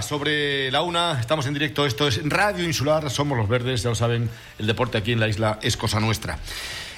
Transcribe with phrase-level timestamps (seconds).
[0.00, 3.96] sobre la una, estamos en directo, esto es Radio Insular, somos los verdes, ya lo
[3.96, 4.30] saben,
[4.60, 6.38] el deporte aquí en la isla es cosa nuestra.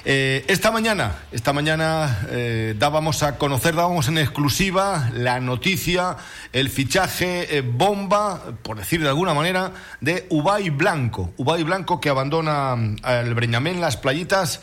[0.07, 6.17] Eh, esta mañana, esta mañana eh, dábamos a conocer, dábamos en exclusiva la noticia,
[6.53, 9.71] el fichaje eh, bomba, por decir de alguna manera,
[10.01, 11.33] de Ubay Blanco.
[11.37, 14.61] Ubay Blanco que abandona el Breñamén, las playitas,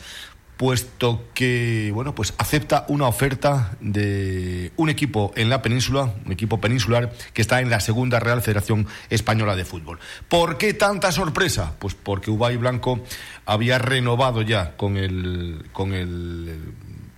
[0.63, 6.61] puesto que bueno pues acepta una oferta de un equipo en la península, un equipo
[6.61, 9.99] peninsular que está en la segunda Real Federación Española de Fútbol.
[10.29, 11.75] ¿Por qué tanta sorpresa?
[11.79, 13.01] Pues porque Ubay Blanco
[13.45, 16.61] había renovado ya con el con el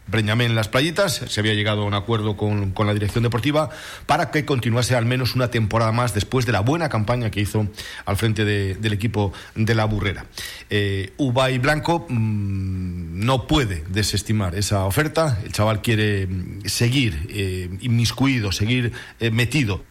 [0.07, 3.69] Breñamén en las playitas, se había llegado a un acuerdo con, la dirección deportiva
[4.05, 7.67] para que continuase al menos una temporada más después de la buena campaña que hizo
[8.05, 10.27] al frente del equipo de la Burrera.
[10.69, 17.69] Eh, Ubay Blanco mm, no puede desestimar esa oferta, el chaval quiere mm, seguir eh,
[17.81, 19.83] inmiscuido, seguir eh, metido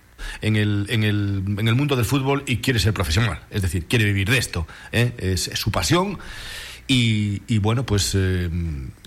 [0.43, 3.87] en el, en, el, en el, mundo del fútbol y quiere ser profesional, es decir,
[3.87, 6.19] quiere vivir de esto, es su pasión.
[6.87, 8.51] Y, bueno, pues eh,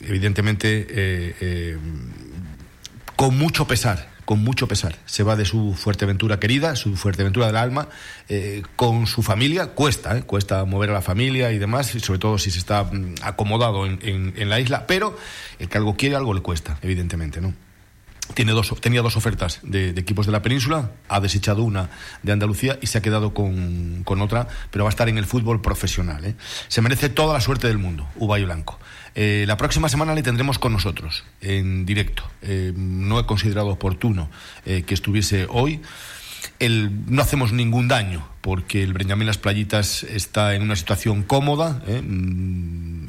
[0.02, 1.78] evidentemente eh, eh,
[3.16, 4.96] con mucho pesar, con mucho pesar.
[5.06, 7.88] Se va de su Fuerteventura querida, su Fuerteventura del alma,
[8.76, 9.68] con su familia.
[9.68, 13.16] Cuesta, cuesta mover a la familia y demás, y sobre todo si se está mm,
[13.22, 15.18] acomodado en, en, la isla, pero
[15.60, 17.54] el que algo quiere, algo le cuesta, evidentemente, ¿no?
[18.34, 21.90] Tiene dos, tenía dos ofertas de, equipos de la península, ha desechado una
[22.24, 25.62] de Andalucía y se ha quedado con, otra, pero va a estar en el fútbol
[25.62, 26.26] profesional.
[26.26, 26.36] ¿eh?
[26.68, 28.80] Se merece toda la suerte del mundo, Ubay Blanco.
[29.16, 32.24] Eh, la próxima semana le tendremos con nosotros, en directo.
[32.42, 34.30] Eh, no he considerado oportuno
[34.64, 35.82] que estuviese hoy.
[36.60, 41.82] El, no hacemos ningún daño, porque el Breñamén Las Playitas está en una situación cómoda.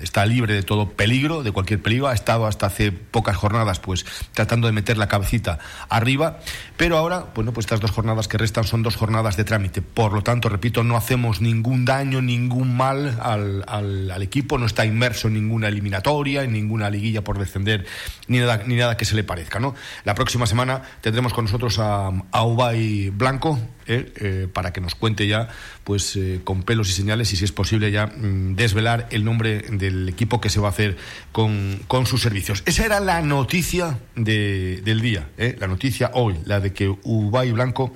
[0.00, 4.06] Está libre de todo peligro, de cualquier peligro, ha estado hasta hace pocas jornadas pues
[4.32, 6.38] tratando de meter la cabecita arriba,
[6.77, 10.12] pero ahora, bueno, pues estas dos jornadas que restan son dos jornadas de trámite, por
[10.12, 15.28] lo tanto, repito, no hacemos ningún daño, ningún mal al, al, equipo, no está inmerso
[15.28, 17.87] en ninguna eliminatoria, en ninguna liguilla por descender,
[18.26, 19.75] ni nada, ni nada que se le parezca, ¿no?
[20.04, 23.58] La próxima semana tendremos con nosotros a, a Ubay Blanco,
[23.88, 24.12] ¿eh?
[24.16, 25.49] Eh, para que nos cuente ya,
[25.82, 29.62] pues eh, con pelos y señales, y si es posible ya mm, desvelar el nombre
[29.71, 30.97] del equipo que se va a hacer
[31.32, 32.62] con, con sus servicios.
[32.66, 35.28] Esa era la noticia de, del día,
[35.59, 37.93] la noticia hoy, la de que Ubay Blanco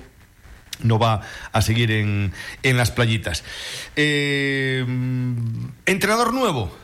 [0.81, 1.21] no va
[1.51, 2.33] a seguir en,
[2.63, 3.43] en las playitas.
[3.95, 6.75] entrenador nuevo.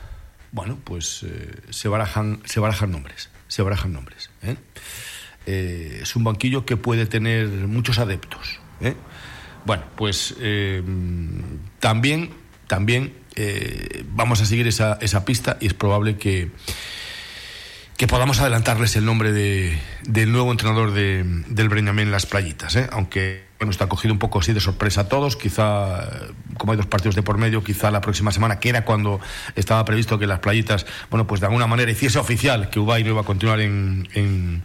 [0.52, 1.26] Bueno, pues
[1.70, 3.30] se, barajan, se barajan nombres.
[3.48, 4.30] Se barajan nombres.
[5.46, 8.59] es un banquillo que puede tener muchos adeptos.
[8.80, 8.94] ¿Eh?
[9.64, 10.82] Bueno, pues eh,
[11.78, 12.30] también,
[12.66, 16.50] también eh, vamos a seguir esa, esa pista y es probable que
[18.00, 22.88] que podamos adelantarles el nombre de, del nuevo entrenador de, del Breñamén Las Playitas, ¿eh?
[22.92, 26.08] aunque bueno, está cogido un poco así de sorpresa a todos, quizá,
[26.56, 29.20] como hay dos partidos de por medio, quizá la próxima semana, que era cuando
[29.54, 33.10] estaba previsto que Las Playitas, bueno, pues de alguna manera hiciese oficial que Ubay no
[33.10, 34.64] iba a continuar en, en,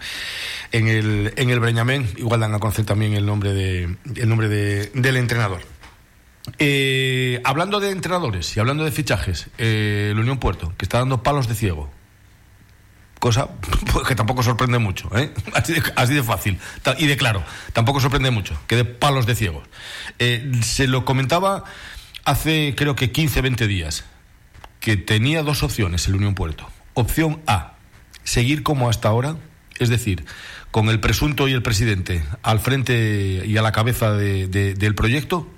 [0.72, 4.48] en el, en el Breñamén, igual dan a conocer también el nombre, de, el nombre
[4.48, 5.60] de, del entrenador.
[6.58, 11.22] Eh, hablando de entrenadores y hablando de fichajes, eh, el Unión Puerto, que está dando
[11.22, 11.92] palos de ciego
[13.26, 13.48] cosa
[13.92, 15.34] pues, que tampoco sorprende mucho, ¿eh?
[15.96, 16.60] así, de, fácil
[17.00, 17.44] y de claro,
[17.74, 19.68] tampoco sorprende mucho, que de palos de ciegos.
[20.20, 21.64] Eh, se lo comentaba
[22.24, 24.06] hace creo que 15, 20 días,
[24.80, 26.70] que tenía dos opciones el Unión Puerto.
[26.94, 27.74] Opción A,
[28.24, 29.38] seguir como hasta ahora,
[29.80, 30.24] es decir,
[30.70, 35.50] con el presunto y el presidente al frente y a la cabeza del proyecto,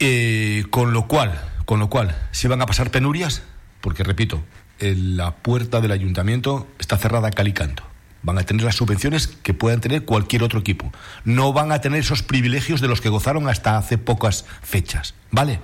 [0.00, 3.44] eh, con lo cual, con lo cual, se van a pasar penurias,
[3.80, 4.42] porque repito,
[4.80, 7.84] la puerta del ayuntamiento está cerrada a calicanto.
[8.22, 10.92] Van a tener las subvenciones que puedan tener cualquier otro equipo.
[11.24, 15.14] No van a tener esos privilegios de los que gozaron hasta hace pocas fechas.
[15.30, 15.60] ¿Vale?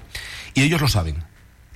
[0.54, 1.24] Y ellos lo saben.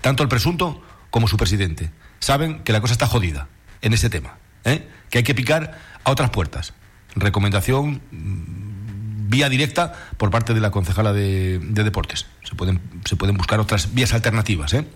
[0.00, 1.91] Tanto el presunto como su presidente.
[2.19, 3.49] Saben que la cosa está jodida
[3.83, 4.38] en ese tema.
[4.64, 4.88] ¿eh?
[5.11, 6.73] Que hay que picar a otras puertas.
[7.14, 12.26] Recomendación mm, vía directa por parte de la concejala de, deportes.
[12.43, 14.73] Se pueden, se pueden buscar otras vías alternativas.
[14.75, 14.87] ¿eh?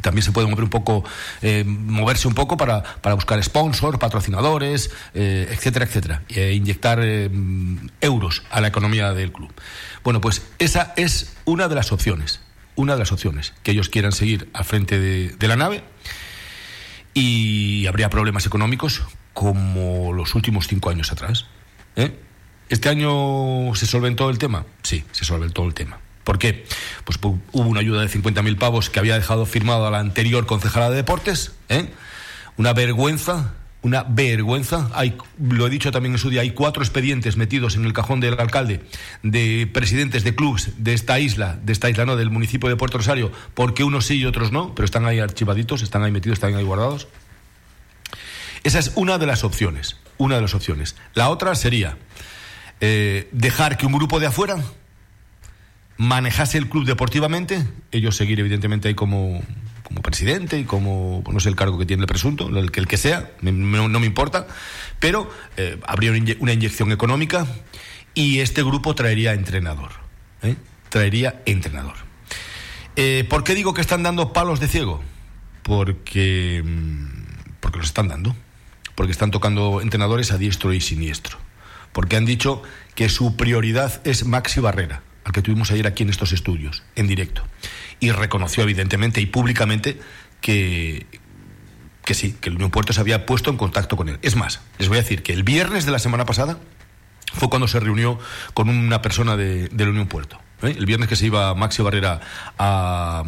[0.00, 1.04] También se puede mover un poco,
[1.42, 7.30] eh, moverse un poco para, para buscar sponsors, patrocinadores, eh, etcétera, etcétera, e inyectar eh,
[8.00, 9.52] euros a la economía del club.
[10.04, 12.40] Bueno, pues esa es una de las opciones,
[12.74, 15.82] una de las opciones, que ellos quieran seguir al frente de, de la nave
[17.14, 19.02] y habría problemas económicos
[19.32, 21.46] como los últimos cinco años atrás.
[22.68, 24.66] ¿Este año se solventó el tema?
[24.82, 26.00] Sí, se solventó el tema.
[26.26, 26.64] ¿Por qué?
[27.04, 30.90] Pues hubo una ayuda de 50.000 pavos que había dejado firmado a la anterior concejala
[30.90, 31.52] de deportes.
[31.68, 31.88] ¿eh?
[32.56, 34.90] Una vergüenza, una vergüenza.
[34.92, 38.18] Hay, lo he dicho también en su día, hay cuatro expedientes metidos en el cajón
[38.18, 38.80] del alcalde
[39.22, 42.98] de presidentes de clubes de esta isla, de esta isla no, del municipio de Puerto
[42.98, 46.56] Rosario, porque unos sí y otros no, pero están ahí archivaditos, están ahí metidos, están
[46.56, 47.06] ahí guardados.
[48.64, 50.96] Esa es una de las opciones, una de las opciones.
[51.14, 51.98] La otra sería
[52.80, 54.56] eh, dejar que un grupo de afuera
[55.98, 59.42] manejase el club deportivamente, ellos seguir evidentemente ahí como,
[59.82, 62.86] como presidente y como, no sé el cargo que tiene el presunto, el que, el
[62.86, 64.46] que sea, no, me importa,
[65.00, 67.46] pero eh, habría una inyección económica
[68.14, 69.90] y este grupo traería entrenador,
[70.42, 70.56] ¿eh?
[70.88, 71.94] traería entrenador.
[72.96, 75.02] Eh, ¿Por qué digo que están dando palos de ciego?
[75.62, 78.34] Porque, mm, porque los están dando,
[78.94, 81.38] porque están tocando entrenadores a diestro y siniestro,
[81.92, 82.62] porque han dicho
[82.94, 87.08] que su prioridad es Maxi Barrera al que tuvimos ayer aquí en estos estudios, en
[87.08, 87.42] directo.
[87.98, 89.98] Y reconoció evidentemente y públicamente
[90.40, 91.04] que,
[92.04, 94.20] que sí, que el Unión Puerto se había puesto en contacto con él.
[94.22, 96.60] Es más, les voy a decir que el viernes de la semana pasada
[97.32, 98.20] fue cuando se reunió
[98.54, 100.38] con una persona de, la Unión Puerto.
[100.62, 100.76] ¿eh?
[100.78, 102.20] El viernes que se iba Maxi Barrera
[102.56, 103.24] a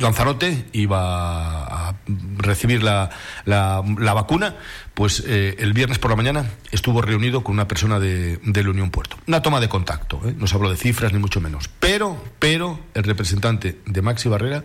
[0.00, 1.94] Lanzarote iba a
[2.38, 3.10] recibir la,
[3.44, 3.82] la,
[4.14, 4.56] vacuna,
[4.94, 8.70] pues eh, el viernes por la mañana estuvo reunido con una persona de, de la
[8.70, 9.18] Unión Puerto.
[9.26, 10.34] Una toma de contacto, ¿eh?
[10.36, 11.68] no se habló de cifras ni mucho menos.
[11.80, 14.64] Pero, pero el representante de Maxi Barrera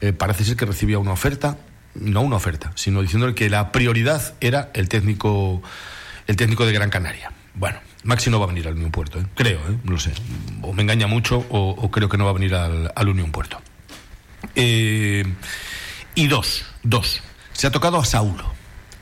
[0.00, 1.58] eh, parece ser que recibía una oferta,
[1.94, 5.62] no una oferta, sino diciéndole que la prioridad era el técnico,
[6.26, 7.32] el técnico de Gran Canaria.
[7.54, 10.12] Bueno, Maxi no va a venir al Unión Puerto, creo, no sé.
[10.62, 13.60] O me engaña mucho o, creo que no va a venir al, al Unión Puerto.
[14.54, 15.24] Eh,
[16.14, 17.22] y dos, dos.
[17.52, 18.52] Se ha tocado a Saulo.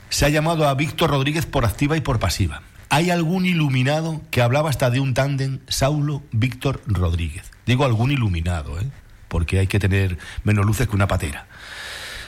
[0.09, 2.61] Se ha llamado a Víctor Rodríguez por activa y por pasiva.
[2.89, 7.51] Hay algún iluminado que hablaba hasta de un tándem Saulo-Víctor Rodríguez.
[7.65, 8.85] Digo algún iluminado, ¿eh?
[9.27, 11.47] porque hay que tener menos luces que una patera.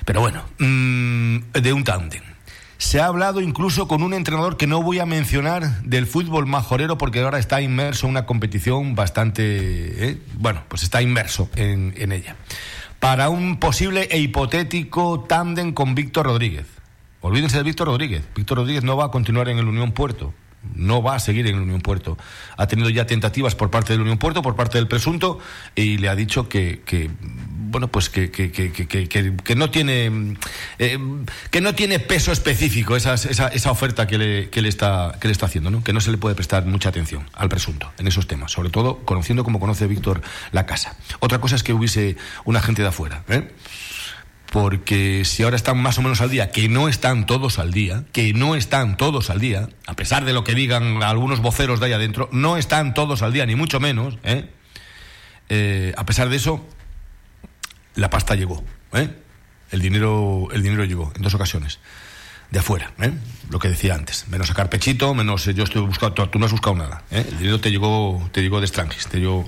[0.06, 2.24] Pero bueno, mm, de un tándem.
[2.78, 6.98] Se ha hablado incluso con un entrenador que no voy a mencionar del fútbol majorero
[6.98, 10.10] porque ahora está inmerso en una competición bastante...
[10.10, 10.18] ¿eh?
[10.34, 12.36] Bueno, pues está inmerso en, en ella
[13.06, 16.66] para un posible e hipotético tándem con Víctor Rodríguez.
[17.22, 18.28] Olvídense de Víctor Rodríguez.
[18.36, 20.34] Víctor Rodríguez no va a continuar en el Unión Puerto
[20.74, 22.18] no va a seguir en el Unión Puerto.
[22.58, 25.40] Ha tenido ya tentativas por parte del Unión Puerto, por parte del presunto,
[25.76, 26.82] y le ha dicho que,
[27.76, 30.36] bueno, pues que, que, que, no tiene
[30.80, 31.00] eh,
[31.52, 35.32] que no tiene peso específico esa, esa, oferta que le, que le, está, que le
[35.32, 35.84] está haciendo, ¿no?
[35.84, 39.00] que no se le puede prestar mucha atención al presunto en esos temas, sobre todo
[39.06, 40.22] conociendo como conoce Víctor
[40.52, 40.96] la casa.
[41.20, 43.24] Otra cosa es que hubiese un agente de afuera.
[43.30, 43.50] ¿eh?
[44.56, 48.06] Porque si ahora están más o menos al día, que no están todos al día,
[48.13, 51.88] que no están todos al día, a pesar de lo que digan algunos voceros de
[51.88, 54.50] ahí adentro, no están todos al día, ni mucho menos, ¿eh?
[55.50, 56.66] Eh, a pesar de eso,
[57.96, 58.63] la pasta llegó,
[58.94, 59.10] ¿eh?
[59.72, 61.80] el, dinero, el dinero llegó en dos ocasiones,
[62.50, 62.94] de afuera,
[63.50, 66.78] lo que decía antes, menos sacar pechito, menos yo estoy buscando, tú, no has buscado
[66.78, 69.46] nada, el dinero te llegó, te llegó de extranjis, te llegó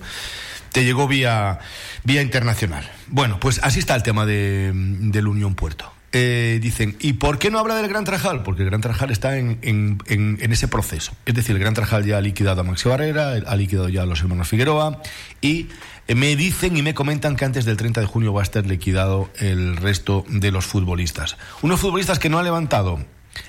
[0.71, 1.59] te llegó vía,
[2.03, 2.89] vía internacional.
[3.07, 5.93] Bueno, pues así está el tema de, del Unión Puerto.
[6.13, 8.41] Eh, dicen, ¿y por qué no habla del Gran Trajal?
[8.41, 11.11] Porque el Gran Trajal está en, en, en, ese proceso.
[11.25, 14.05] Es decir, el Gran Trajal ya ha liquidado a Maxi Barrera, ha liquidado ya a
[14.05, 15.01] los hermanos Figueroa
[15.41, 15.67] y
[16.07, 18.65] eh, me dicen y me comentan que antes del 30 de junio va a estar
[18.65, 21.35] liquidado el resto de los futbolistas.
[21.61, 22.99] Unos futbolistas que no han levantado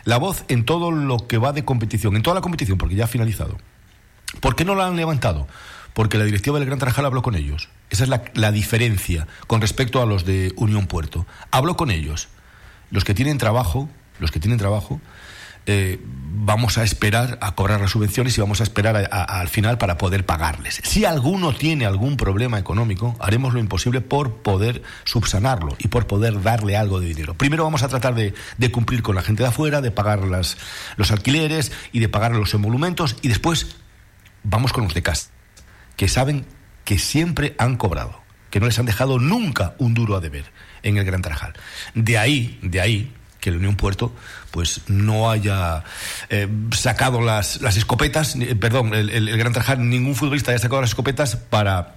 [0.05, 3.05] la voz en todo lo que va de competición, en toda la competición, porque ya
[3.05, 3.57] ha finalizado.
[4.41, 5.47] ¿Por qué no la han levantado?
[5.99, 7.71] Porque la directiva del Gran Tarajal habló con ellos.
[7.91, 11.27] Esa es la, diferencia con respecto a los de Unión Puerto.
[11.51, 12.29] Habló con ellos.
[12.93, 13.89] Los que tienen trabajo,
[14.21, 15.01] los que tienen trabajo,
[15.67, 19.99] eh, vamos a esperar a cobrar las subvenciones y vamos a esperar al final para
[19.99, 20.81] poder pagarles.
[20.85, 26.41] Si alguno tiene algún problema económico, haremos lo imposible por poder subsanarlo y por poder
[26.45, 27.35] darle algo de dinero.
[27.35, 28.35] Primero vamos a tratar de,
[28.71, 30.59] cumplir con la gente de afuera, de pagar las,
[30.97, 33.75] los alquileres y de pagar los emolumentos y después
[34.45, 35.31] vamos con los de casa
[35.99, 36.47] que saben
[36.85, 40.45] que siempre han cobrado, que no les han dejado nunca un duro a deber
[40.85, 41.55] en el Gran Tarajal.
[41.95, 44.15] De ahí, de ahí que el Unión Puerto
[44.53, 45.83] pues no haya
[46.31, 51.35] eh, sacado las, las escopetas, perdón, el, Gran Tarajal, ningún futbolista haya sacado las escopetas
[51.35, 51.95] para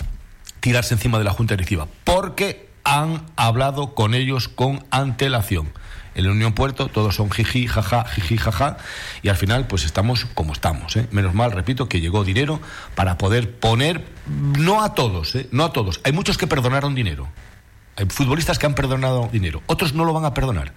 [0.61, 5.71] tirarse encima de la Junta Directiva, porque han hablado con ellos con antelación
[6.15, 8.77] en la Unión Puerto todos son jiji, jaja, jiji, jaja,
[9.21, 10.95] y al final pues estamos como estamos.
[10.95, 11.07] ¿eh?
[11.11, 12.59] Menos mal, repito, que llegó dinero
[12.95, 15.47] para poder poner, no a todos, ¿eh?
[15.51, 17.27] no a todos, hay muchos que perdonaron dinero,
[17.95, 20.73] hay futbolistas que han perdonado dinero, otros no lo van a perdonar.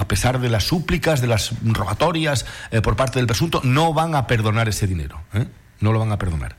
[0.00, 4.14] A pesar de las súplicas, de las rogatorias eh, por parte del presunto, no van
[4.14, 5.20] a perdonar ese dinero.
[5.34, 5.46] ¿eh?
[5.80, 6.56] No lo van a perdonar.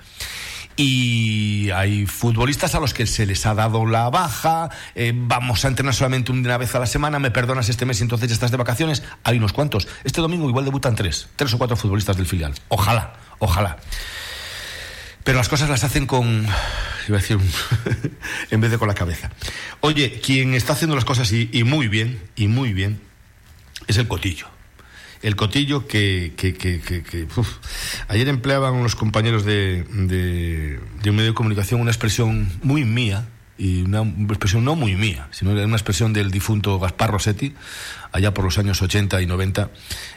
[0.84, 5.68] Y hay futbolistas a los que se les ha dado la baja, eh, vamos a
[5.68, 8.50] entrenar solamente una vez a la semana, me perdonas este mes y entonces ya estás
[8.50, 9.88] de vacaciones, hay unos cuantos.
[10.04, 12.56] Este domingo igual debutan tres, tres o cuatro futbolistas del filial.
[12.70, 13.78] Ojalá, ojalá.
[15.24, 16.48] Pero las cosas las hacen con,
[17.08, 17.38] iba a decir,
[18.50, 19.30] en vez de con la cabeza.
[19.82, 23.00] Oye, quien está haciendo las cosas y, muy bien, y muy bien,
[23.86, 24.48] es el cotillo.
[25.22, 26.34] El cotillo que,
[28.08, 34.01] ayer empleaban los compañeros de, un medio de comunicación una expresión muy mía, y una
[34.01, 37.54] expresión no muy mía, sino una expresión del difunto Gaspar Rossetti,
[38.12, 39.70] allá por los años 80 y 90,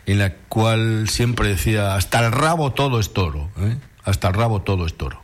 [0.07, 3.51] en la cual siempre decía, hasta el rabo todo es toro.
[3.59, 3.77] ¿eh?
[4.05, 5.23] hasta el rabo todo es toro.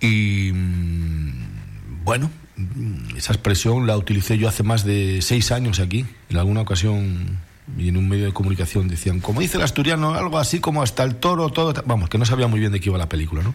[0.00, 2.30] Y mm, bueno,
[3.16, 7.38] esa expresión la utilicé yo hace más de seis años aquí, en alguna ocasión
[7.78, 11.02] y en un medio de comunicación decían, como dice el asturiano, algo así como hasta
[11.02, 13.54] el toro, todo, vamos, que no sabía muy bien de qué iba la película, ¿no?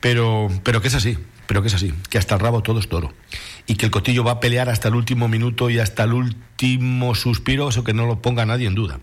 [0.00, 2.88] Pero, pero que es así, pero que es así, que hasta el rabo todo es
[2.88, 3.12] toro.
[3.66, 7.14] Y que el cotillo va a pelear hasta el último minuto y hasta el último
[7.14, 9.00] suspiro, eso que no lo ponga nadie en duda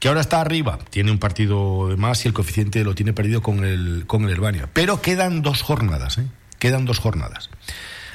[0.00, 3.40] que ahora está arriba, tiene un partido de más y el coeficiente lo tiene perdido
[3.40, 4.68] con el, con el Herbania.
[4.70, 6.26] Pero quedan dos jornadas, ¿eh?
[6.58, 7.48] quedan dos jornadas.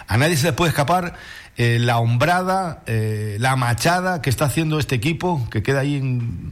[0.08, 1.16] A nadie se le puede escapar
[1.60, 6.02] eh, la hombrada, eh, la machada que está haciendo este equipo, que queda ahí,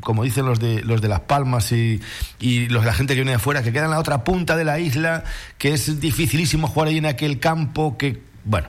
[0.02, 2.02] como dicen los de, los de Las Palmas y,
[2.42, 4.58] y los de la gente que viene de afuera, que queda en la otra punta
[4.58, 5.24] de la isla,
[5.58, 8.68] que es dificilísimo jugar ahí en aquel campo, que, bueno,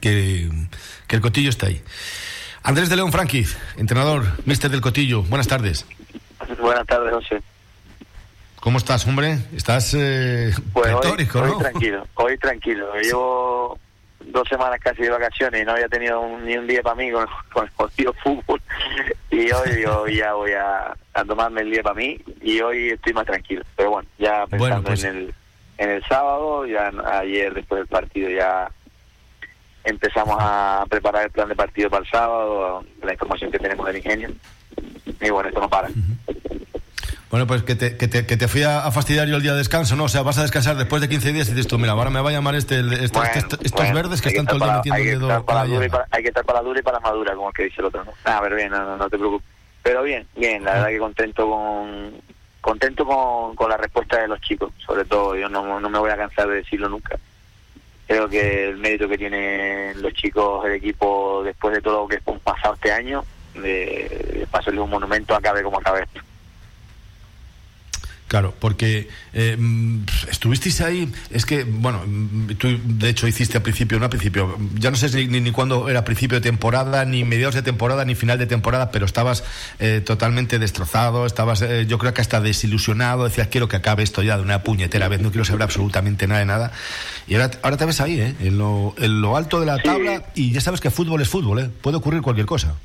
[0.00, 0.48] que,
[1.08, 1.82] que el cotillo está ahí.
[2.62, 5.24] Andrés de León Franquiz, entrenador, mister del Cotillo.
[5.24, 5.84] Buenas tardes.
[6.60, 7.42] Buenas tardes, José.
[8.60, 9.38] ¿Cómo estás, hombre?
[9.52, 11.00] Estás eh, pues hoy,
[11.58, 12.86] tranquilo, hoy tranquilo.
[13.02, 13.79] Llevo
[14.26, 17.26] dos semanas casi de vacaciones y no había tenido ni un día para mí con,
[17.64, 18.60] el partido fútbol.
[19.30, 20.94] Y hoy ya voy a,
[21.26, 23.62] tomarme el día para mí y hoy estoy más tranquilo.
[23.76, 25.34] Pero bueno, ya pensando pues en, el,
[25.78, 28.70] en el sábado, ya ayer después del partido ya
[29.84, 33.96] empezamos a preparar el plan de partido para el sábado, la información que tenemos del
[33.96, 34.30] ingenio.
[35.20, 35.88] Y bueno, esto no para.
[37.30, 39.58] Bueno, pues que te, que te, que te fui a, fastidiar yo el día de
[39.58, 40.04] descanso, ¿no?
[40.04, 42.20] O sea, vas a descansar después de 15 días y dices tú, mira, ahora me
[42.20, 43.24] va a llamar este, estos,
[43.62, 45.44] estos verdes que están todo el día metiendo el dedo.
[46.10, 47.86] hay que estar para la dura y para la madura, como el que dice el
[47.86, 48.12] otro, ¿no?
[48.24, 49.46] a ver, bien, no, no, te preocupes.
[49.82, 52.12] Pero bien, bien, la verdad que contento con
[52.60, 56.10] contento con, con la respuesta de los chicos, sobre todo, yo no, no me voy
[56.10, 57.16] a cansar de decirlo nunca
[58.10, 62.16] creo que el mérito que tienen los chicos del equipo después de todo lo que
[62.16, 66.20] hemos pasado este año, de, pasarle un monumento, acabe como acabe esto.
[68.30, 73.64] Claro, porque eh, mm, estuvisteis ahí, es que, bueno, mm, tú de hecho hiciste al
[73.64, 77.24] principio, no al principio, ya no sé ni, ni, cuándo era principio de temporada, ni
[77.24, 79.42] mediados de temporada, ni final de temporada, pero estabas
[79.80, 84.22] eh, totalmente destrozado, estabas, eh, yo creo que hasta desilusionado, decías, quiero que acabe esto
[84.22, 86.72] ya de una puñetera vez, no quiero saber absolutamente nada de nada.
[87.26, 88.36] Y ahora, ahora te ves ahí, ¿eh?
[88.38, 91.58] en, lo, en lo alto de la tabla, y ya sabes que fútbol es fútbol,
[91.58, 91.70] ¿eh?
[91.82, 92.76] puede ocurrir cualquier cosa.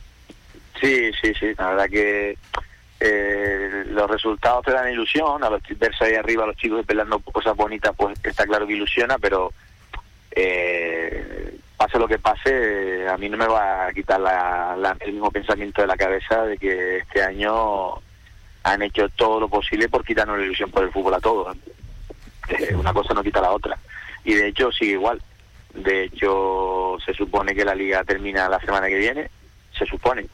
[0.81, 2.35] Sí, sí, sí, la verdad que
[2.99, 7.19] eh, los resultados te dan ilusión, a los verse ahí arriba, a los chicos peleando
[7.19, 9.51] cosas bonitas, pues está claro que ilusiona, pero
[10.31, 15.31] eh, pase lo que pase, a mí no me va a quitar la, el mismo
[15.31, 17.95] pensamiento de la cabeza de que este año
[18.63, 21.55] han hecho todo lo posible por quitarnos la ilusión por el fútbol a todos.
[22.47, 23.77] Eh, una cosa no quita la otra.
[24.23, 25.21] Y de hecho sigue igual.
[25.73, 29.29] De hecho, se supone que la liga termina la semana que viene,
[29.77, 30.27] se supone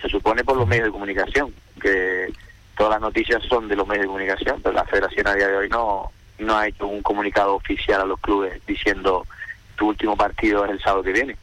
[0.00, 1.54] se supone por los medios de comunicación,
[1.86, 2.32] que
[2.76, 5.56] todas las noticias son de los medios de comunicación, pero la federación a día de
[5.56, 9.24] hoy no, no ha hecho un comunicado oficial a los clubes diciendo
[9.76, 11.36] tu último partido es el sábado que viene.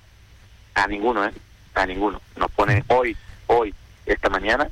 [0.76, 1.32] A ninguno, ¿eh?
[1.76, 2.20] A ninguno.
[2.36, 3.16] Nos pone hoy,
[3.48, 3.74] hoy,
[4.06, 4.68] esta mañana,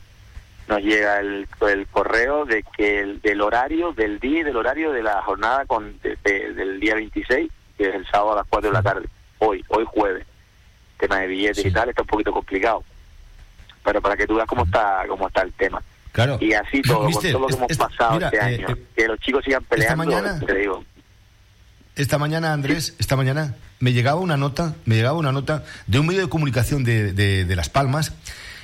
[0.68, 4.92] nos llega el, el correo de que el, del horario, del día y del horario
[4.92, 8.74] de la jornada con del día 26, que es el sábado a las 4 de
[8.74, 9.08] la tarde.
[9.40, 10.26] Hoy, hoy jueves.
[11.00, 12.84] Tema de billetes y tal, está un poquito complicado
[13.84, 15.82] pero para que tú veas cómo está cómo está el tema.
[16.12, 16.38] Claro.
[16.42, 19.20] Y así todo, con todo lo que hemos pasado este eh, año, eh, que los
[19.20, 20.84] chicos sigan peleando, esta mañana, te digo.
[21.96, 26.08] Esta mañana, Andrés, esta mañana me llegaba una nota, me llegaba una nota de un
[26.08, 28.14] medio de comunicación de, de, de Las Palmas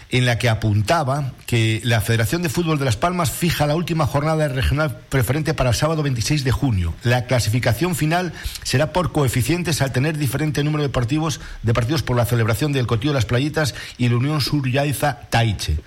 [0.10, 4.06] en la que apuntaba que la Federación de Fútbol de Las Palmas fija la última
[4.08, 6.94] jornada regional preferente para el sábado 26 de junio.
[7.04, 8.34] La clasificación final
[8.64, 12.88] será por coeficientes al tener diferente número de partidos, de partidos por la celebración del
[12.88, 15.78] Cotillo de las Playitas y la Unión Sur Yaiza Taiche.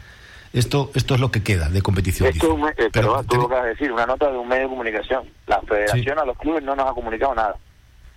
[0.52, 2.28] Esto, esto es lo que queda de competición.
[2.28, 4.68] Esto eh, pero, tú lo que vas a decir, una nota de un medio de
[4.68, 5.24] comunicación.
[5.46, 7.54] La federación a los clubes no nos ha comunicado nada.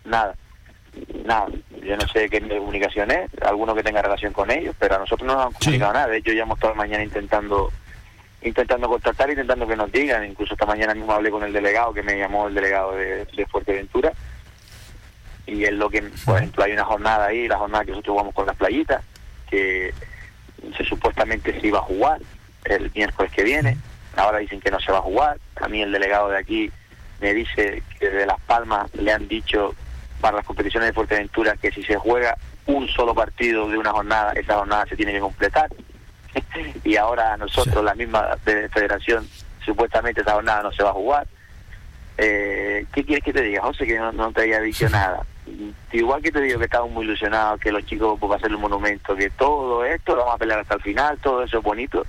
[0.04, 0.36] Nada
[1.26, 1.48] nada,
[1.82, 5.28] yo no sé qué comunicación es, alguno que tenga relación con ellos, pero a nosotros
[5.28, 6.08] no nos han comunicado nada.
[6.08, 7.72] De hecho, ya hemos estado mañana intentando
[8.42, 10.26] intentando contactar, intentando que nos digan.
[10.26, 13.46] Incluso esta mañana mismo hablé con el delegado, que me llamó el delegado de, de
[13.46, 14.12] Fuerteventura.
[15.46, 18.36] Y es lo que, por ejemplo, hay una jornada ahí, la jornada que nosotros jugamos
[18.36, 19.04] con las playitas,
[19.50, 19.94] que
[20.78, 22.20] se supuestamente se iba a jugar
[22.66, 23.78] el miércoles que viene.
[24.16, 25.38] Ahora dicen que no se va a jugar.
[25.56, 26.72] A mí el delegado de aquí
[27.20, 29.76] me dice que de Las Palmas le han dicho
[30.24, 34.32] para las competiciones de Fuerteventura que si se juega un solo partido de una jornada,
[34.32, 35.70] esa jornada se tiene que completar.
[36.86, 39.28] y ahora nosotros, la misma federación,
[39.66, 41.28] supuestamente esa jornada no se va a jugar.
[42.18, 43.86] Eh, ¿Qué quieres que te diga, José?
[43.86, 45.26] Que no, te haya dicho nada.
[45.92, 48.62] Igual que te digo que estamos muy ilusionados, que los chicos van a hacer un
[48.62, 52.06] monumento, que todo esto lo vamos a pelear hasta el final, todo eso es bonito,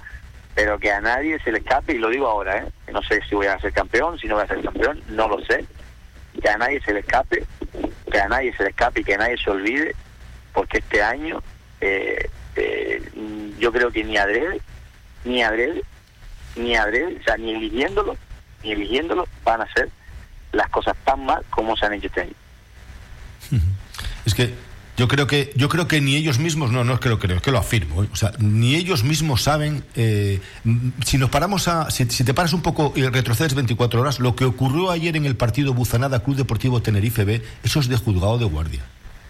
[0.55, 2.93] pero que a nadie se le escape, y lo digo ahora, ¿eh?
[2.93, 5.45] no sé si voy a ser campeón, si no voy a ser campeón, no lo
[5.45, 5.65] sé,
[6.41, 7.45] que a nadie se le escape,
[8.11, 9.95] que a nadie se le escape y que nadie se olvide,
[10.53, 11.43] porque este año
[11.81, 13.03] eh, eh,
[13.59, 14.61] yo creo que ni adrede,
[15.25, 15.83] ni adrede,
[16.57, 18.17] ni adrede, o sea, ni eligiéndolo,
[18.63, 19.89] ni eligiéndolo van a ser
[20.53, 22.35] las cosas tan mal como se han hecho este año.
[24.25, 24.55] Es que
[24.97, 27.37] yo creo que yo creo que ni ellos mismos no no es que lo creo
[27.37, 28.09] es que lo afirmo ¿eh?
[28.13, 30.41] o sea ni ellos mismos saben eh,
[31.05, 34.45] si nos paramos a si, te paras un poco y retrocedes 24 horas lo que
[34.45, 38.45] ocurrió ayer en el partido Buzanada Club Deportivo Tenerife B eso es de juzgado de
[38.45, 38.83] guardia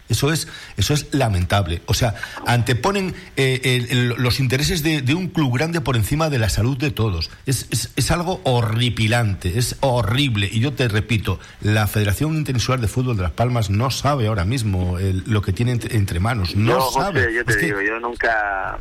[0.08, 1.80] eso es, eso es lamentable.
[1.87, 2.14] O sea,
[2.46, 7.30] anteponen eh, los intereses de, un club grande por encima de la salud de todos.
[7.46, 10.49] Es, es, algo horripilante, es horrible.
[10.50, 14.44] Y yo te repito, la Federación Interinsular de Fútbol de Las Palmas no sabe ahora
[14.44, 16.54] mismo lo que tiene entre, manos.
[16.54, 17.32] No sabe.
[17.32, 18.78] yo te digo, yo nunca.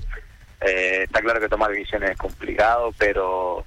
[0.59, 3.65] Eh, está claro que tomar decisiones es complicado, pero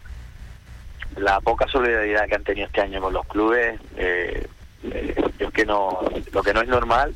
[1.17, 4.47] la poca solidaridad que han tenido este año con los clubes, eh,
[5.39, 6.01] es que no,
[6.33, 7.15] lo que no es normal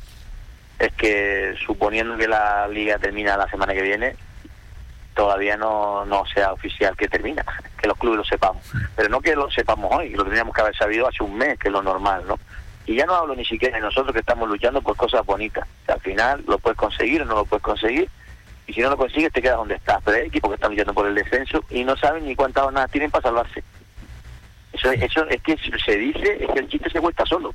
[0.81, 4.15] es que suponiendo que la liga termina la semana que viene,
[5.13, 7.45] todavía no, no sea oficial que termina,
[7.79, 8.65] que los clubes lo sepamos.
[8.95, 11.67] Pero no que lo sepamos hoy, lo tendríamos que haber sabido hace un mes, que
[11.67, 12.39] es lo normal, ¿no?
[12.87, 15.67] Y ya no hablo ni siquiera de nosotros que estamos luchando por cosas bonitas.
[15.87, 18.09] al final lo puedes conseguir o no lo puedes conseguir.
[18.65, 20.01] Y si no lo consigues, te quedas donde estás.
[20.03, 22.89] Pero hay equipos que están luchando por el descenso y no saben ni cuántas jornadas
[22.89, 23.63] tienen para salvarse.
[24.73, 27.53] Eso, eso es que se dice, es que el chiste se cuenta solo.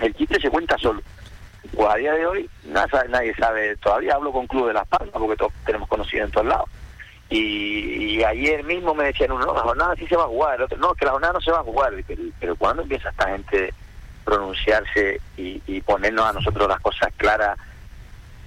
[0.00, 1.02] El chiste se cuenta solo.
[1.70, 5.36] Pues a día de hoy nadie sabe, todavía hablo con Club de Las Palmas porque
[5.36, 6.68] todos tenemos conocido en todos lados.
[7.30, 10.62] Y, ayer mismo me decían uno, no, la jornada sí se va a jugar, el
[10.62, 11.94] otro, no, que la jornada no se va a jugar.
[12.06, 13.72] Pero, pero ¿cuándo empieza esta gente
[14.24, 17.58] pronunciarse y, ponernos a nosotros las cosas claras?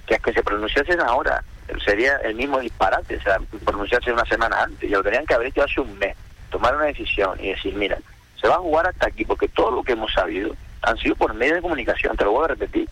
[0.06, 1.42] Que es que se pronunciasen ahora,
[1.84, 4.84] sería el mismo disparate, o sea, pronunciarse una semana antes.
[4.88, 6.16] Y lo tenían que haber hecho hace un mes,
[6.50, 7.98] tomar una decisión y decir, mira,
[8.40, 11.34] se va a jugar hasta aquí, porque todo lo que hemos sabido han sido por
[11.34, 12.88] medio de comunicación, te lo voy a repetir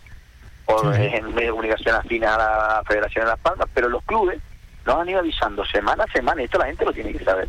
[0.65, 4.39] por en medio de comunicación afín a la Federación de Las Palmas, pero los clubes
[4.85, 7.47] nos han ido avisando semana a semana, y esto la gente lo tiene que saber.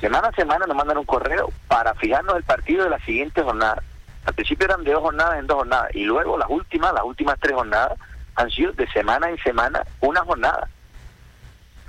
[0.00, 3.82] Semana a semana nos mandan un correo para fijarnos el partido de la siguiente jornada.
[4.24, 7.38] Al principio eran de dos jornadas en dos jornadas, y luego las últimas, las últimas
[7.40, 7.98] tres jornadas,
[8.36, 10.68] han sido de semana en semana una jornada.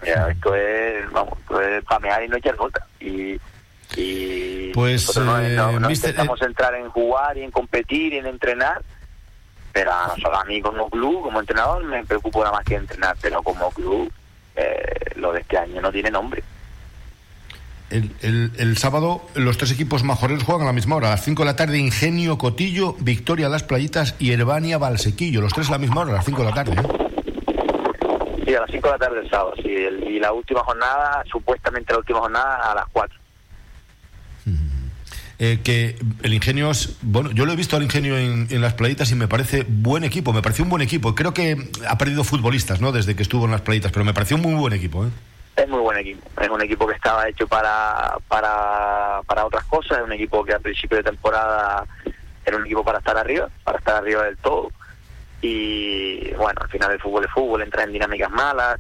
[0.02, 2.86] esto es, vamos, esto es pamear y no echar gota.
[3.00, 3.40] Y,
[3.96, 5.58] y pues no, eh,
[5.90, 8.82] intentamos eh, entrar en jugar y en competir y en entrenar
[9.74, 13.70] pero a, mí como club, como entrenador, me preocupo nada más que entrenar, pero como
[13.72, 14.12] club,
[14.56, 16.44] eh, lo de este año no tiene nombre.
[17.90, 21.24] El, el, el, sábado los tres equipos majoreros juegan a la misma hora, a las
[21.24, 25.74] 5 de la tarde Ingenio Cotillo, Victoria Las Playitas y Herbania Valsequillo, los tres a
[25.74, 26.74] la misma hora, a las 5 de la tarde.
[26.74, 28.44] ¿eh?
[28.46, 31.92] Sí, a las 5 de la tarde el sábado, sí, y la última jornada, supuestamente
[31.94, 33.20] la última jornada a las 4.
[35.42, 39.10] Eh, que el ingenio es, bueno, yo lo he visto al ingenio en, las playitas
[39.12, 41.16] y me parece buen equipo, me pareció un buen equipo.
[41.16, 42.92] Creo que ha perdido futbolistas, ¿no?
[42.92, 45.10] Desde que estuvo en las playitas, pero me pareció un muy buen equipo, ¿eh?
[45.56, 50.00] Es muy buen equipo, es un equipo que estaba hecho para, para, para otras cosas,
[50.00, 51.86] es un equipo que al principio de temporada
[52.46, 54.70] era un equipo para estar arriba, para estar arriba del todo
[55.42, 58.80] y bueno, al final el fútbol es fútbol, entra en dinámicas malas,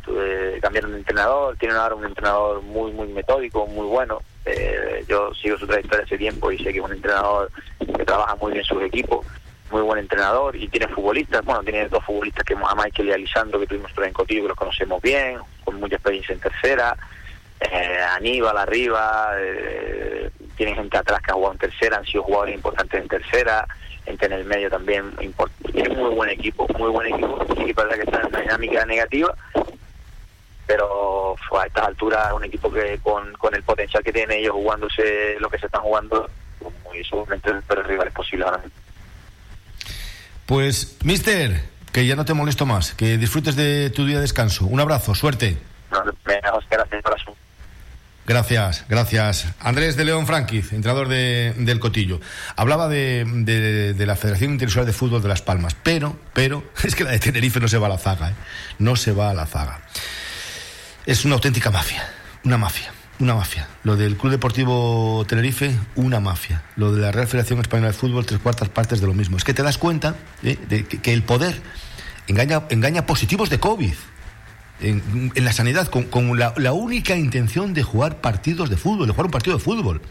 [0.61, 5.57] cambiaron de entrenador, tienen ahora un entrenador muy muy metódico, muy bueno, eh, yo sigo
[5.57, 8.81] su trayectoria hace tiempo y sé que es un entrenador que trabaja muy bien sus
[8.81, 9.25] equipos,
[9.71, 13.17] muy buen entrenador y tiene futbolistas, bueno, tiene dos futbolistas que a Michael y a
[13.17, 16.95] que tuvimos en Cotillo que los conocemos bien, con mucha experiencia en tercera,
[17.59, 22.55] eh, Aníbal arriba, eh, tienen gente atrás que ha jugado en tercera, han sido jugadores
[22.55, 23.67] importantes en tercera,
[24.05, 25.11] gente en el medio también,
[25.71, 29.35] tiene muy buen equipo, muy buen equipo, y para que está en una dinámica negativa,
[30.69, 35.35] pero a estas alturas un equipo que con, con el potencial que tiene ellos jugándose
[35.39, 36.29] lo que se están jugando,
[36.85, 38.73] muy seguramente el peor rival es posible ahora mismo.
[40.45, 44.67] Pues, mister, que ya no te molesto más, que disfrutes de tu día de descanso.
[44.67, 45.57] Un abrazo, suerte.
[45.91, 46.03] No,
[46.69, 47.25] gracias
[48.27, 49.47] Gracias, gracias.
[49.59, 52.19] Andrés de León Franquiz, entrenador de, del Cotillo.
[52.55, 57.05] Hablaba de, de, la Federación Internacional de Fútbol de Las Palmas, pero, pero, es que
[57.05, 58.33] la de Tenerife no se va a la zaga, ¿eh?
[58.77, 59.79] no se va a la zaga.
[61.05, 62.07] Es una auténtica mafia,
[62.43, 63.67] una mafia, una mafia.
[63.83, 66.63] Lo del Club Deportivo Tenerife, una mafia.
[66.75, 69.37] Lo de la Real Federación Española de Fútbol, tres cuartas partes de lo mismo.
[69.37, 70.57] Es que te das cuenta ¿eh?
[70.67, 71.61] de que, el poder
[72.27, 73.93] engaña, engaña positivos de COVID
[74.81, 79.31] en, la sanidad con, la, única intención de jugar partidos de fútbol, de jugar un
[79.31, 80.01] partido de fútbol.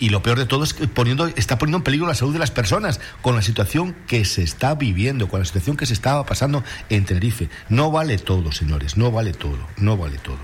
[0.00, 2.38] Y lo peor de todo es que poniendo, está poniendo en peligro la salud de
[2.38, 6.24] las personas con la situación que se está viviendo, con la situación que se estaba
[6.24, 7.50] pasando en Tenerife.
[7.68, 10.38] No vale todo, señores, no vale todo, no vale todo,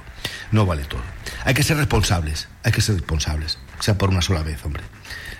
[0.52, 1.00] no vale todo.
[1.44, 4.84] Hay que ser responsables, hay que ser responsables, sea por una sola vez, hombre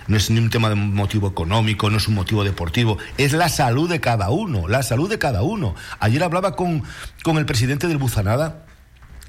[0.07, 3.49] no es ni un tema de motivo económico, no es un motivo deportivo, es la
[3.49, 5.75] salud de cada uno, la salud de cada uno.
[5.99, 6.83] Ayer hablaba con,
[7.23, 8.66] con el presidente del Buzanada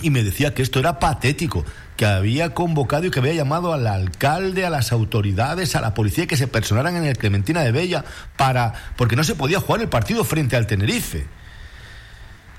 [0.01, 1.65] y me decía que esto era patético,
[1.97, 6.27] que había convocado y que había llamado al alcalde, a las autoridades, a la policía
[6.27, 8.05] que se personaran en el Clementina de Bella
[8.37, 11.27] para porque no se podía jugar el partido frente al Tenerife.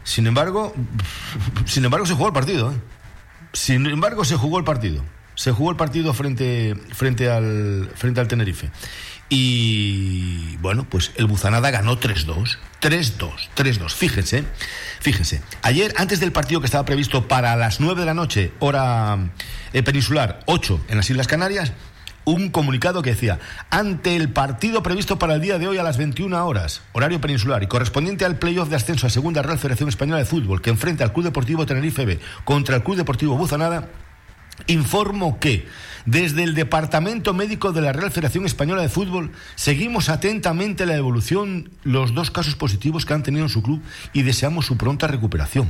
[0.03, 0.73] Sin embargo,
[1.65, 2.71] sin embargo se jugó el partido.
[2.71, 2.75] ¿eh?
[3.53, 5.03] Sin embargo se jugó el partido
[5.39, 8.71] se jugó el partido frente, frente, al, frente al Tenerife.
[9.29, 12.57] Y bueno, pues el Buzanada ganó 3-2.
[12.81, 13.89] 3-2, 3-2.
[13.93, 14.43] Fíjense,
[14.99, 15.41] fíjense.
[15.61, 19.31] Ayer, antes del partido que estaba previsto para las 9 de la noche, hora
[19.71, 21.71] eh, peninsular, 8 en las Islas Canarias,
[22.25, 25.97] un comunicado que decía, ante el partido previsto para el día de hoy a las
[25.97, 30.19] 21 horas, horario peninsular y correspondiente al playoff de ascenso a Segunda Real Federación Española
[30.19, 33.87] de Fútbol, que enfrenta al Club Deportivo Tenerife B contra el Club Deportivo Buzanada,
[34.67, 35.67] Informo que
[36.05, 41.71] desde el Departamento Médico de la Real Federación Española de Fútbol seguimos atentamente la evolución,
[41.83, 43.81] los dos casos positivos que han tenido en su club
[44.13, 45.67] y deseamos su pronta recuperación.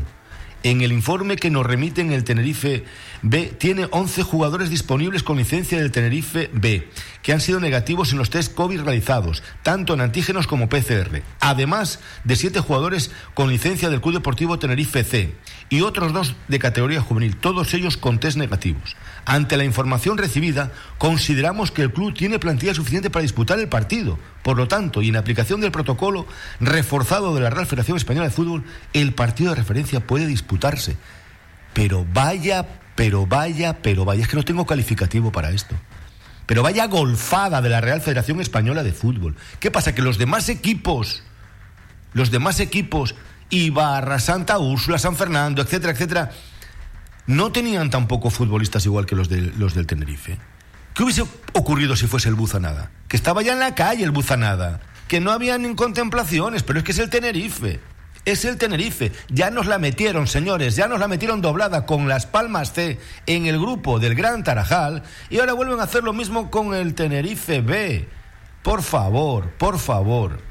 [0.62, 2.84] En el informe que nos remiten el Tenerife
[3.22, 6.90] B, tiene 11 jugadores disponibles con licencia del Tenerife B,
[7.22, 12.00] que han sido negativos en los test COVID realizados, tanto en antígenos como PCR, además
[12.24, 15.36] de 7 jugadores con licencia del Club Deportivo Tenerife C
[15.70, 18.96] y otros dos de categoría juvenil, todos ellos con test negativos.
[19.26, 24.18] Ante la información recibida, consideramos que el club tiene plantilla suficiente para disputar el partido.
[24.44, 26.26] Por lo tanto, y en aplicación del protocolo
[26.60, 30.98] reforzado de la Real Federación Española de Fútbol, el partido de referencia puede disputarse.
[31.74, 35.76] Pero vaya, pero vaya, pero vaya, es que no tengo calificativo para esto.
[36.50, 39.36] Pero vaya golfada de la Real Federación Española de Fútbol.
[39.60, 39.94] ¿Qué pasa?
[39.94, 41.22] Que los demás equipos,
[42.14, 43.14] los demás equipos,
[43.52, 46.32] Ibarra, Santa Úrsula, San Fernando, etcétera, etcétera,
[47.28, 50.40] no tenían tampoco futbolistas igual que los, de, los del Tenerife.
[50.96, 52.90] ¿Qué hubiese ocurrido si fuese el Buzanada?
[53.08, 56.84] Que estaba ya en la calle el Buzanada, que no había ni contemplaciones, pero es
[56.84, 57.80] que es el Tenerife.
[58.30, 59.12] Es el Tenerife.
[59.30, 63.48] Ya nos la metieron, señores, ya nos la metieron doblada con las Palmas C en
[63.48, 67.62] el grupo del Gran Tarajal y ahora vuelven a hacer lo mismo con el Tenerife
[67.62, 68.08] B.
[68.62, 70.42] Por favor, por favor.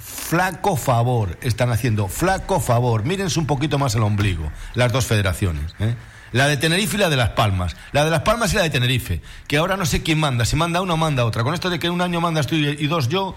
[0.00, 3.04] Flaco favor están haciendo, flaco favor.
[3.04, 5.72] Mírense un poquito más el ombligo, las dos federaciones.
[5.78, 5.94] ¿eh?
[6.32, 7.76] La de Tenerife y la de Las Palmas.
[7.92, 9.22] La de Las Palmas y la de Tenerife.
[9.46, 11.44] Que ahora no sé quién manda, si manda una o manda otra.
[11.44, 13.36] Con esto de que un año mandas tú y dos yo,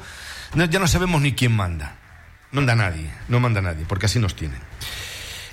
[0.55, 1.95] ya no sabemos ni quién manda.
[2.51, 4.59] Manda nadie, no manda nadie, porque así nos tienen.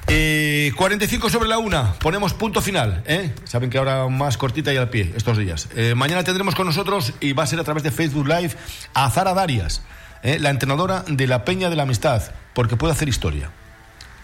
[0.07, 3.03] 45 eh, sobre la una, ponemos punto final.
[3.07, 3.33] ¿eh?
[3.45, 5.69] Saben que ahora más cortita y al pie estos días.
[5.75, 8.57] Eh, mañana tendremos con nosotros, y va a ser a través de Facebook Live,
[8.93, 9.83] a Zara Darias.
[10.25, 10.39] ¿eh?
[10.41, 12.23] la entrenadora de la Peña de la Amistad,
[12.55, 13.51] porque puede hacer historia.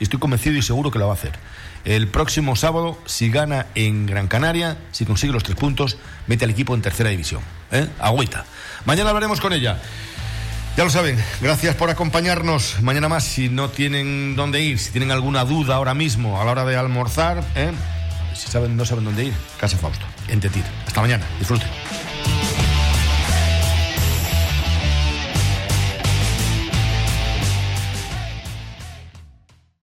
[0.00, 1.32] Y estoy convencido y seguro que la va a hacer.
[1.84, 6.50] El próximo sábado, si gana en Gran Canaria, si consigue los tres puntos, mete al
[6.50, 7.42] equipo en tercera división.
[7.70, 7.86] ¿eh?
[8.00, 8.44] Agüita.
[8.86, 9.80] Mañana hablaremos con ella.
[10.76, 12.80] Ya lo saben, gracias por acompañarnos.
[12.80, 16.52] Mañana más, si no tienen dónde ir, si tienen alguna duda ahora mismo a la
[16.52, 17.72] hora de almorzar, ¿eh?
[18.34, 20.64] si saben, no saben dónde ir, Casa Fausto, en Tetir.
[20.86, 21.68] Hasta mañana, disfruten.